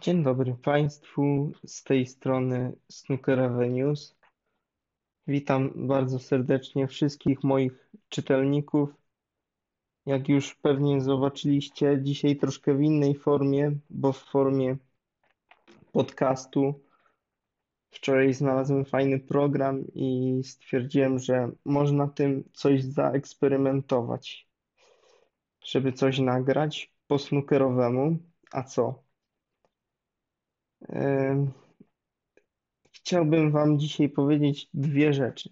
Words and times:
Dzień 0.00 0.22
dobry 0.22 0.54
Państwu, 0.54 1.52
z 1.66 1.84
tej 1.84 2.06
strony 2.06 2.72
Snooker 2.88 3.40
Avenues. 3.40 4.16
Witam 5.26 5.86
bardzo 5.86 6.18
serdecznie 6.18 6.86
wszystkich 6.86 7.44
moich 7.44 7.90
czytelników. 8.08 8.90
Jak 10.06 10.28
już 10.28 10.54
pewnie 10.54 11.00
zobaczyliście, 11.00 11.98
dzisiaj 12.02 12.36
troszkę 12.36 12.74
w 12.74 12.80
innej 12.82 13.14
formie, 13.14 13.72
bo 13.90 14.12
w 14.12 14.18
formie 14.18 14.76
podcastu. 15.92 16.80
Wczoraj 17.90 18.34
znalazłem 18.34 18.84
fajny 18.84 19.20
program 19.20 19.84
i 19.94 20.40
stwierdziłem, 20.44 21.18
że 21.18 21.50
można 21.64 22.08
tym 22.08 22.44
coś 22.52 22.84
zaeksperymentować, 22.84 24.48
żeby 25.64 25.92
coś 25.92 26.18
nagrać 26.18 26.92
po 27.06 27.18
snookerowemu. 27.18 28.18
A 28.52 28.62
co? 28.62 29.03
Chciałbym 32.92 33.50
Wam 33.50 33.78
dzisiaj 33.78 34.08
powiedzieć 34.08 34.68
dwie 34.74 35.12
rzeczy. 35.12 35.50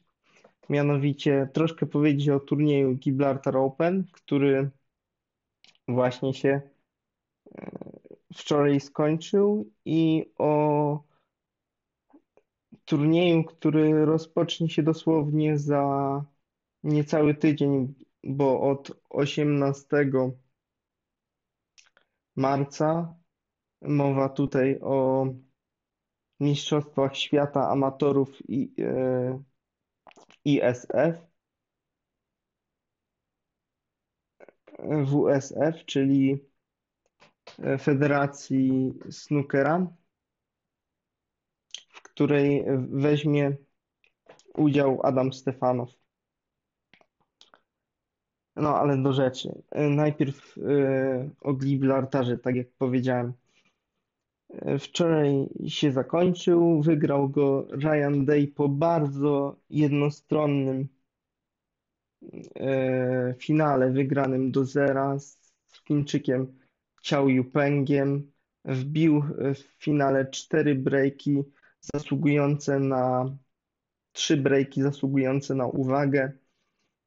Mianowicie 0.68 1.48
troszkę 1.52 1.86
powiedzieć 1.86 2.28
o 2.28 2.41
turnieju 2.41 2.95
Gibraltar 2.95 3.56
Open, 3.56 4.05
który 4.12 4.70
właśnie 5.88 6.34
się 6.34 6.60
e, 7.58 7.70
wczoraj 8.34 8.80
skończył 8.80 9.70
i 9.84 10.32
o 10.38 11.05
turnieju, 12.84 13.44
który 13.44 14.05
rozpocznie 14.05 14.69
się 14.69 14.83
dosłownie 14.83 15.58
za 15.58 16.24
niecały 16.83 17.34
tydzień, 17.34 17.94
bo 18.24 18.60
od 18.60 18.92
18 19.10 19.86
marca 22.36 23.22
Mowa 23.82 24.28
tutaj 24.28 24.78
o 24.80 25.27
Mistrzostwach 26.41 27.16
Świata 27.16 27.69
Amatorów 27.69 28.50
i, 28.50 28.74
e, 28.83 29.42
ISF, 30.44 31.27
WSF, 35.06 35.84
czyli 35.86 36.39
Federacji 37.80 38.92
Snookera, 39.11 39.86
w 41.89 42.02
której 42.02 42.64
weźmie 42.78 43.56
udział 44.55 45.00
Adam 45.02 45.33
Stefanow. 45.33 45.91
No 48.56 48.77
ale 48.78 49.02
do 49.02 49.12
rzeczy. 49.12 49.62
Najpierw 49.72 50.58
e, 50.58 51.30
o 51.41 51.52
Gibraltarze, 51.52 52.39
tak 52.39 52.56
jak 52.56 52.67
powiedziałem. 52.78 53.33
Wczoraj 54.78 55.48
się 55.67 55.92
zakończył. 55.92 56.83
Wygrał 56.83 57.28
go 57.28 57.67
Ryan 57.70 58.25
Day 58.25 58.47
po 58.47 58.69
bardzo 58.69 59.56
jednostronnym 59.70 60.89
e, 62.56 63.34
finale 63.39 63.91
wygranym 63.91 64.50
do 64.53 64.64
zera 64.64 65.19
z 65.19 65.39
Chińczykiem 65.89 66.58
Qiao 67.03 67.28
Yupengiem. 67.28 68.33
Wbił 68.64 69.23
w 69.55 69.83
finale 69.84 70.30
cztery 70.30 70.75
breaki 70.75 71.42
zasługujące 71.95 72.78
na 72.78 73.36
trzy 74.12 74.36
breaki 74.36 74.83
zasługujące 74.83 75.55
na 75.55 75.67
uwagę. 75.67 76.33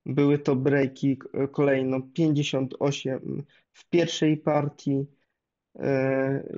Były 0.06 0.40
to 0.40 0.56
breaki 0.56 1.20
kolejno 1.52 2.02
58 2.02 3.44
w 3.72 3.90
pierwszej 3.90 4.38
partii, 4.38 5.06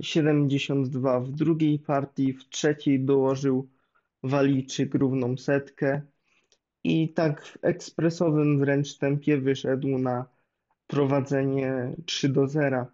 72 0.02 1.20
w 1.20 1.32
drugiej 1.32 1.80
partii, 1.80 2.34
w 2.34 2.50
trzeciej 2.50 3.00
dołożył 3.00 3.70
Walijczyk 4.24 4.96
równą 4.96 5.38
setkę 5.38 6.02
i 6.84 7.14
tak 7.14 7.46
w 7.46 7.58
ekspresowym 7.62 8.60
wręcz 8.60 8.98
tempie 8.98 9.38
wyszedł 9.38 9.88
na 9.98 10.26
prowadzenie 10.88 11.96
3 12.06 12.30
do 12.30 12.48
0. 12.48 12.86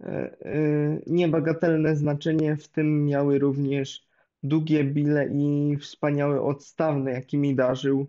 E, 0.00 0.06
e, 0.06 1.00
niebagatelne 1.06 1.96
znaczenie 1.96 2.56
w 2.56 2.68
tym 2.68 3.04
miały 3.04 3.38
również 3.38 4.06
długie 4.42 4.84
bile 4.84 5.28
i 5.32 5.76
wspaniałe 5.76 6.42
odstawne, 6.42 7.10
jakimi 7.12 7.54
darzył 7.54 8.06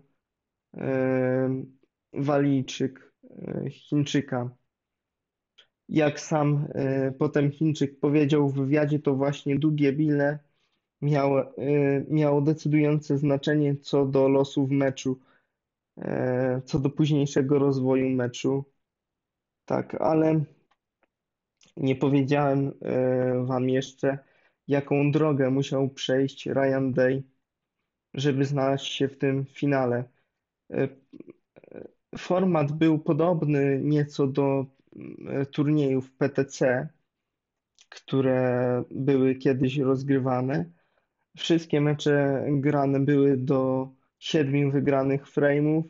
e, 0.76 1.64
Walijczyk 2.12 3.12
Chińczyka. 3.70 4.50
Jak 5.94 6.20
sam 6.20 6.66
e, 6.74 7.12
potem 7.12 7.50
Chińczyk 7.50 8.00
powiedział 8.00 8.48
w 8.48 8.54
wywiadzie, 8.54 8.98
to 8.98 9.14
właśnie 9.14 9.58
długie 9.58 9.92
bile 9.92 10.38
miało, 11.02 11.56
e, 11.58 12.04
miało 12.08 12.42
decydujące 12.42 13.18
znaczenie 13.18 13.76
co 13.76 14.06
do 14.06 14.28
losów 14.28 14.70
meczu, 14.70 15.20
e, 15.98 16.62
co 16.64 16.78
do 16.78 16.90
późniejszego 16.90 17.58
rozwoju 17.58 18.10
meczu. 18.10 18.64
Tak, 19.64 19.94
ale 20.00 20.44
nie 21.76 21.96
powiedziałem 21.96 22.72
Wam 23.44 23.68
jeszcze, 23.68 24.18
jaką 24.68 25.10
drogę 25.12 25.50
musiał 25.50 25.88
przejść 25.88 26.46
Ryan 26.46 26.92
Day, 26.92 27.22
żeby 28.14 28.44
znaleźć 28.44 28.92
się 28.92 29.08
w 29.08 29.18
tym 29.18 29.44
finale. 29.44 30.04
Format 32.18 32.72
był 32.72 32.98
podobny 32.98 33.80
nieco 33.82 34.26
do 34.26 34.66
turniejów 35.52 36.12
PTC, 36.12 36.88
które 37.88 38.82
były 38.90 39.34
kiedyś 39.34 39.78
rozgrywane. 39.78 40.70
Wszystkie 41.36 41.80
mecze 41.80 42.46
grane 42.48 43.00
były 43.00 43.36
do 43.36 43.88
siedmiu 44.18 44.70
wygranych 44.70 45.26
frame'ów. 45.26 45.82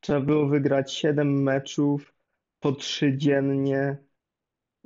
Trzeba 0.00 0.20
było 0.20 0.48
wygrać 0.48 0.92
siedem 0.92 1.42
meczów 1.42 2.14
po 2.60 2.72
trzy 2.72 3.16
dziennie, 3.16 3.96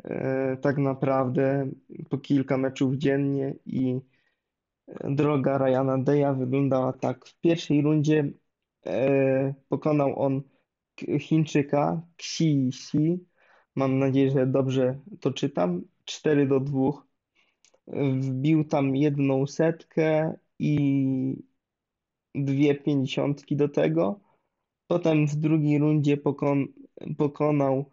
e, 0.05 0.56
tak 0.56 0.79
naprawdę 0.79 1.71
po 2.11 2.19
kilka 2.19 2.59
meczów 2.59 2.95
dziennie 2.95 3.55
i 3.67 4.01
droga 5.05 5.59
Ryana 5.59 5.99
Deya 5.99 6.35
wyglądała 6.39 6.93
tak. 6.93 7.27
W 7.27 7.41
pierwszej 7.41 7.83
rundzie 7.83 8.31
e, 8.87 9.55
pokonał 9.69 10.23
on 10.23 10.43
Chińczyka 11.19 12.03
Xi 12.19 12.69
Xi 12.69 13.27
Mam 13.77 13.99
nadzieję, 13.99 14.31
że 14.31 14.47
dobrze 14.47 14.99
to 15.21 15.33
czytam. 15.33 15.83
4 16.05 16.47
do 16.47 16.61
2. 16.61 16.91
Wbił 18.21 18.65
tam 18.65 18.97
jedną 18.97 19.47
setkę 19.47 20.35
i 20.59 21.43
dwie 22.35 22.75
pięćdziesiątki 22.75 23.57
do 23.57 23.69
tego. 23.69 24.21
Potem 24.87 25.27
w 25.27 25.37
drugiej 25.37 25.79
rundzie 25.79 26.17
pokon 26.17 26.67
pokonał 27.19 27.91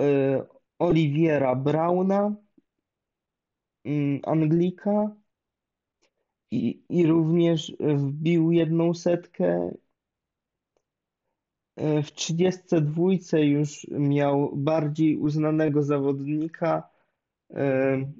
y, 0.00 0.04
Oliviera 0.78 1.54
Brauna, 1.54 2.36
y, 3.86 4.20
Anglika 4.22 5.16
i, 6.50 6.82
i 6.88 7.06
również 7.06 7.76
wbił 7.80 8.52
jedną 8.52 8.94
setkę 8.94 9.74
w 11.76 12.12
32 12.12 13.02
już 13.38 13.86
miał 13.90 14.56
bardziej 14.56 15.16
uznanego 15.16 15.82
zawodnika, 15.82 16.88
e, 17.50 18.12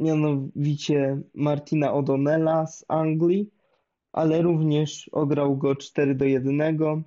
mianowicie 0.00 1.20
Martina 1.34 1.92
O'Donnella 1.92 2.66
z 2.66 2.84
Anglii, 2.88 3.50
ale 4.12 4.42
również 4.42 5.08
ograł 5.12 5.56
go 5.56 5.76
4 5.76 6.14
do 6.14 6.24
1. 6.24 7.04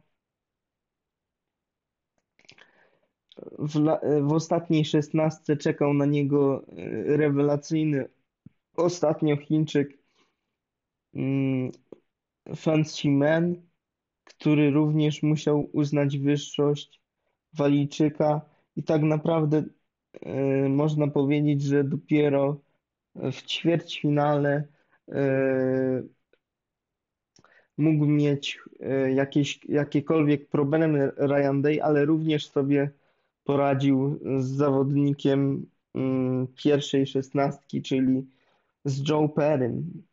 W, 3.59 3.97
w 4.22 4.34
ostatniej 4.34 4.85
szesnastce 4.85 5.58
czekał 5.58 5.93
na 5.93 6.05
niego 6.05 6.66
e, 6.67 7.17
rewelacyjny 7.17 8.09
ostatnio 8.75 9.37
Chińczyk 9.37 9.97
mm, 11.14 11.72
Fan 12.55 12.81
Ximen 12.81 13.71
który 14.39 14.72
również 14.72 15.23
musiał 15.23 15.69
uznać 15.73 16.17
wyższość 16.17 17.01
Walijczyka 17.53 18.41
i 18.75 18.83
tak 18.83 19.01
naprawdę 19.01 19.63
e, 20.22 20.69
można 20.69 21.07
powiedzieć, 21.07 21.61
że 21.61 21.83
dopiero 21.83 22.61
w 23.16 23.41
ćwierćfinale 23.45 24.63
e, 25.11 26.03
mógł 27.78 28.05
mieć 28.05 28.59
e, 28.79 29.11
jakieś, 29.11 29.59
jakiekolwiek 29.66 30.49
problemy 30.49 31.11
Ryan 31.17 31.61
Day, 31.61 31.84
ale 31.84 32.05
również 32.05 32.49
sobie 32.49 32.91
poradził 33.43 34.19
z 34.39 34.45
zawodnikiem 34.45 35.66
mm, 35.95 36.47
pierwszej 36.55 37.07
szesnastki, 37.07 37.81
czyli 37.81 38.27
z 38.85 39.09
Joe 39.09 39.29
Perrym. 39.29 40.03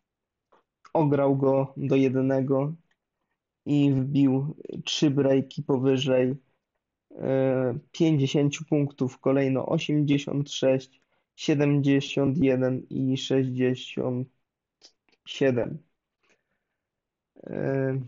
Ograł 0.92 1.36
go 1.36 1.74
do 1.76 1.96
jednego 1.96 2.72
i 3.68 3.92
wbił 3.92 4.56
trzy 4.84 5.10
breaki 5.10 5.62
powyżej 5.62 6.36
50 7.92 8.54
e, 8.54 8.58
punktów, 8.68 9.18
kolejno 9.18 9.66
86, 9.66 11.00
71 11.36 12.86
i 12.90 13.16
67. 13.16 15.78
E, 17.46 18.00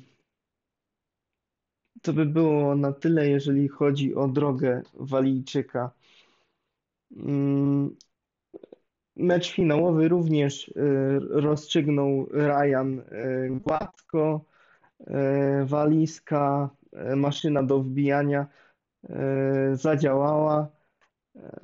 to 2.02 2.12
by 2.12 2.26
było 2.26 2.76
na 2.76 2.92
tyle, 2.92 3.28
jeżeli 3.28 3.68
chodzi 3.68 4.14
o 4.14 4.28
drogę 4.28 4.82
Walijczyka. 4.94 5.90
Mm, 7.16 7.96
mecz 9.16 9.52
finałowy 9.52 10.08
również 10.08 10.68
e, 10.68 10.72
rozstrzygnął 11.20 12.26
Ryan 12.32 13.02
gładko. 13.50 14.49
Walizka, 15.64 16.70
maszyna 17.16 17.62
do 17.62 17.82
wbijania 17.82 18.46
zadziałała. 19.72 20.68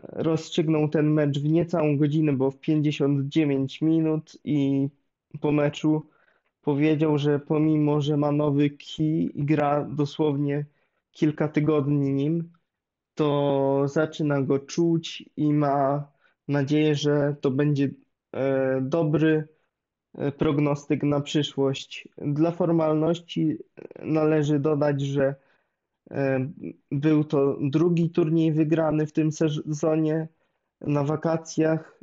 Rozstrzygnął 0.02 0.88
ten 0.88 1.12
mecz 1.12 1.38
w 1.38 1.44
niecałą 1.44 1.96
godzinę, 1.98 2.32
bo 2.32 2.50
w 2.50 2.60
59 2.60 3.82
minut 3.82 4.38
i 4.44 4.88
po 5.40 5.52
meczu 5.52 6.06
powiedział, 6.62 7.18
że 7.18 7.38
pomimo, 7.38 8.00
że 8.00 8.16
ma 8.16 8.32
nowy 8.32 8.70
kij 8.70 9.30
i 9.34 9.44
gra 9.44 9.84
dosłownie 9.84 10.66
kilka 11.12 11.48
tygodni 11.48 12.12
nim, 12.12 12.52
to 13.14 13.82
zaczyna 13.88 14.42
go 14.42 14.58
czuć 14.58 15.24
i 15.36 15.52
ma 15.52 16.08
nadzieję, 16.48 16.94
że 16.94 17.36
to 17.40 17.50
będzie 17.50 17.90
e, 18.32 18.80
dobry 18.82 19.32
e, 19.38 19.55
prognostyk 20.38 21.02
na 21.02 21.20
przyszłość. 21.20 22.08
Dla 22.18 22.50
formalności 22.50 23.58
należy 24.02 24.58
dodać, 24.58 25.00
że 25.00 25.34
e, 26.10 26.48
był 26.90 27.24
to 27.24 27.58
drugi 27.60 28.10
turniej 28.10 28.52
wygrany 28.52 29.06
w 29.06 29.12
tym 29.12 29.32
sezonie 29.32 30.28
na 30.80 31.04
wakacjach 31.04 32.00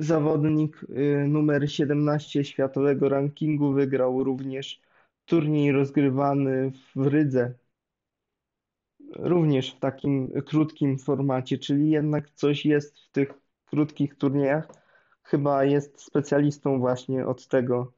zawodnik 0.00 0.86
y, 0.90 1.28
numer 1.28 1.70
17 1.72 2.44
światowego 2.44 3.08
rankingu 3.08 3.72
wygrał 3.72 4.24
również 4.24 4.80
turniej 5.24 5.72
rozgrywany 5.72 6.72
w 6.96 7.06
Rydze. 7.06 7.54
Również 9.16 9.74
w 9.74 9.78
takim 9.78 10.42
krótkim 10.42 10.98
formacie, 10.98 11.58
czyli 11.58 11.90
jednak 11.90 12.30
coś 12.30 12.66
jest 12.66 12.98
w 12.98 13.10
tych 13.10 13.32
krótkich 13.66 14.14
turniejach. 14.14 14.79
Chyba 15.22 15.64
jest 15.64 16.00
specjalistą 16.00 16.78
właśnie 16.78 17.26
od 17.26 17.48
tego, 17.48 17.92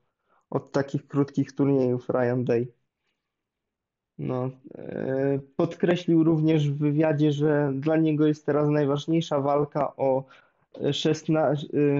od 0.50 0.72
takich 0.72 1.06
krótkich 1.06 1.52
turniejów 1.52 2.08
Ryan 2.08 2.44
Day. 2.44 2.72
No, 4.18 4.50
e, 4.74 5.38
podkreślił 5.56 6.24
również 6.24 6.70
w 6.70 6.78
wywiadzie, 6.78 7.32
że 7.32 7.72
dla 7.74 7.96
niego 7.96 8.26
jest 8.26 8.46
teraz 8.46 8.68
najważniejsza 8.68 9.40
walka 9.40 9.96
o 9.96 10.24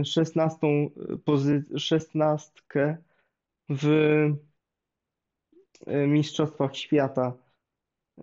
szesnastą 0.04 0.90
szesnastkę 1.76 2.96
w 3.68 3.86
e, 5.86 6.06
Mistrzostwach 6.06 6.76
Świata, 6.76 7.32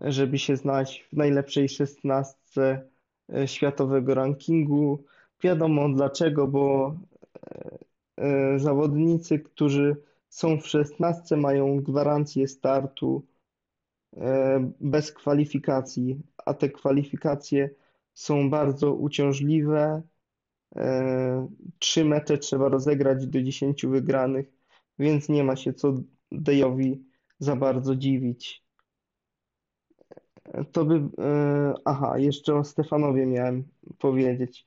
żeby 0.01 0.39
się 0.39 0.55
znać 0.55 1.07
w 1.13 1.17
najlepszej 1.17 1.69
szesnastce 1.69 2.89
e, 3.33 3.47
światowego 3.47 4.13
rankingu. 4.13 5.05
Wiadomo 5.43 5.89
dlaczego, 5.89 6.47
bo 6.47 6.95
e, 8.17 8.59
zawodnicy, 8.59 9.39
którzy 9.39 9.95
są 10.29 10.59
w 10.59 10.67
szesnastce 10.67 11.37
mają 11.37 11.81
gwarancję 11.81 12.47
startu 12.47 13.25
bez 14.79 15.11
kwalifikacji, 15.11 16.21
a 16.45 16.53
te 16.53 16.69
kwalifikacje 16.69 17.69
są 18.13 18.49
bardzo 18.49 18.93
uciążliwe 18.93 20.01
E, 20.75 21.47
trzy 21.79 22.05
mecze 22.05 22.37
trzeba 22.37 22.69
rozegrać 22.69 23.27
do 23.27 23.41
10 23.41 23.85
wygranych, 23.85 24.51
więc 24.99 25.29
nie 25.29 25.43
ma 25.43 25.55
się 25.55 25.73
co 25.73 25.93
Dejowi 26.31 27.03
za 27.39 27.55
bardzo 27.55 27.95
dziwić. 27.95 28.63
To 30.71 30.85
by. 30.85 30.95
E, 30.95 31.73
aha, 31.85 32.17
jeszcze 32.17 32.55
o 32.55 32.63
Stefanowie 32.63 33.25
miałem 33.25 33.63
powiedzieć. 33.99 34.65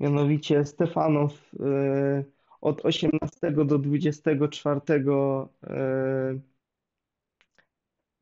Mianowicie 0.00 0.64
Stefanow 0.64 1.52
e, 1.60 2.24
od 2.60 2.84
18 2.84 3.50
do 3.52 3.78
24 3.78 4.80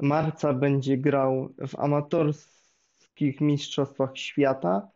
marca 0.02 0.52
będzie 0.52 0.98
grał 0.98 1.54
w 1.69 1.78
amatorskich 1.78 3.40
mistrzostwach 3.40 4.19
świata 4.19 4.90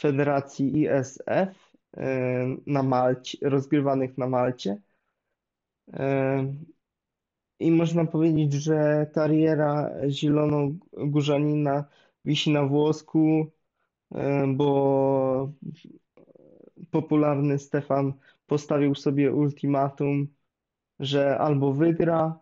Federacji 0.00 0.82
ISF 0.82 1.72
e, 1.96 2.46
na 2.66 2.82
Malcie, 2.82 3.38
rozgrywanych 3.42 4.18
na 4.18 4.26
Malcie. 4.26 4.80
E, 5.92 6.54
I 7.60 7.70
można 7.70 8.04
powiedzieć, 8.06 8.52
że 8.52 9.06
kariera 9.14 9.90
Zielonogórzanina 10.08 11.84
wisi 12.24 12.50
na 12.50 12.66
włosku, 12.66 13.50
e, 14.14 14.46
bo 14.46 15.52
popularny 16.90 17.58
Stefan 17.58 18.12
postawił 18.46 18.94
sobie 18.94 19.32
ultimatum, 19.32 20.28
że 21.00 21.38
albo 21.38 21.72
wygra 21.72 22.38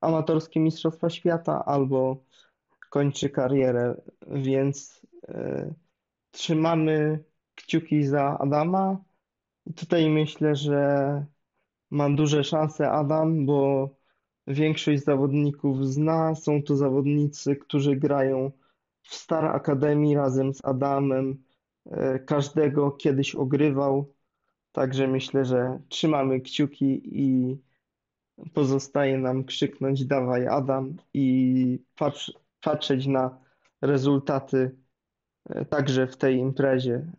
amatorskie 0.00 0.60
Mistrzostwa 0.60 1.10
Świata, 1.10 1.64
albo 1.64 2.24
kończy 2.90 3.30
karierę, 3.30 4.00
więc 4.26 5.06
trzymamy 6.30 7.24
kciuki 7.54 8.04
za 8.04 8.38
Adama. 8.38 9.04
Tutaj 9.76 10.10
myślę, 10.10 10.56
że 10.56 11.24
ma 11.90 12.10
duże 12.10 12.44
szanse 12.44 12.90
Adam, 12.90 13.46
bo 13.46 13.90
większość 14.46 15.04
zawodników 15.04 15.86
zna. 15.86 16.34
Są 16.34 16.62
to 16.62 16.76
zawodnicy, 16.76 17.56
którzy 17.56 17.96
grają 17.96 18.50
w 19.02 19.14
Star 19.14 19.44
Academy 19.44 20.14
razem 20.14 20.54
z 20.54 20.64
Adamem. 20.64 21.42
E, 21.90 22.18
każdego 22.18 22.90
kiedyś 22.90 23.34
ogrywał. 23.34 24.14
Także 24.72 25.08
myślę, 25.08 25.44
że 25.44 25.80
trzymamy 25.88 26.40
kciuki 26.40 27.00
i 27.04 27.58
pozostaje 28.54 29.18
nam 29.18 29.44
krzyknąć 29.44 30.04
dawaj 30.04 30.46
Adam 30.46 30.96
i 31.14 31.84
patrz, 31.96 32.32
patrzeć 32.60 33.06
na 33.06 33.38
rezultaty 33.82 34.76
także 35.70 36.06
w 36.06 36.16
tej 36.16 36.36
imprezie, 36.36 37.12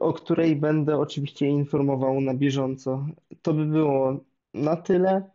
o 0.00 0.12
której 0.12 0.56
będę 0.56 0.98
oczywiście 0.98 1.46
informował 1.46 2.20
na 2.20 2.34
bieżąco. 2.34 3.06
To 3.42 3.54
by 3.54 3.66
było 3.66 4.16
na 4.54 4.76
tyle, 4.76 5.30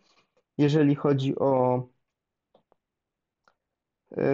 jeżeli 0.58 0.96
chodzi 0.96 1.40
o 1.40 1.78
e, 1.78 1.84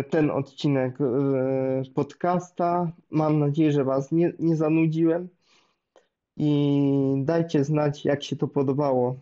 ten 0.10 0.32
odcinek 0.32 1.02
e, 1.02 1.84
podcasta. 1.96 2.92
Mam 3.10 3.40
nadzieję, 3.40 3.72
że 3.72 3.84
Was 3.84 4.12
nie, 4.12 4.34
nie 4.40 4.56
zanudziłem 4.56 5.30
i 6.38 7.24
dajcie 7.26 7.64
znać, 7.64 8.06
jak 8.06 8.24
się 8.24 8.36
to 8.36 8.48
podobało. 8.48 9.20